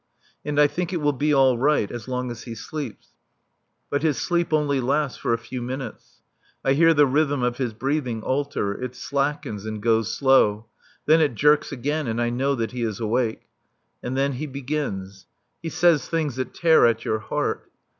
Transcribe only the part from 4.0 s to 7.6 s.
his sleep only lasts for a few minutes. I hear the rhythm of